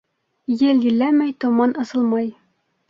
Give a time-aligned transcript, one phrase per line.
[0.69, 2.29] Ел елләмәй, томан асылмай.